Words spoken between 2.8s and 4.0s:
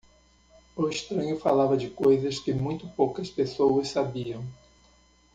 poucas pessoas